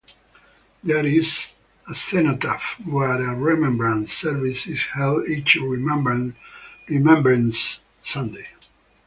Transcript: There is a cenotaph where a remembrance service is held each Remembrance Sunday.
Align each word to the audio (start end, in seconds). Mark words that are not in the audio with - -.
There 0.83 1.05
is 1.05 1.51
a 1.87 1.93
cenotaph 1.93 2.83
where 2.87 3.21
a 3.21 3.35
remembrance 3.35 4.11
service 4.13 4.65
is 4.65 4.81
held 4.95 5.27
each 5.29 5.57
Remembrance 5.57 7.79
Sunday. 8.01 8.47